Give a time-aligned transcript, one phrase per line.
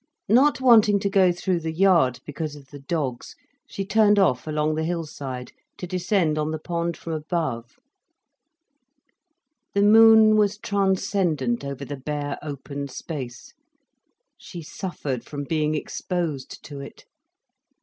[0.29, 3.35] Not wanting to go through the yard, because of the dogs,
[3.67, 7.77] she turned off along the hill side to descend on the pond from above.
[9.75, 13.53] The moon was transcendent over the bare, open space,
[14.39, 17.05] she suffered from being exposed to it.